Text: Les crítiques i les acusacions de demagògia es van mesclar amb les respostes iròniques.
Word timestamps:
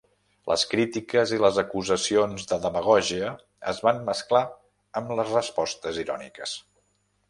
Les 0.51 0.61
crítiques 0.69 1.33
i 1.37 1.39
les 1.43 1.59
acusacions 1.63 2.49
de 2.53 2.59
demagògia 2.65 3.31
es 3.75 3.85
van 3.89 4.03
mesclar 4.11 4.45
amb 5.03 5.17
les 5.21 5.39
respostes 5.39 6.05
iròniques. 6.09 6.63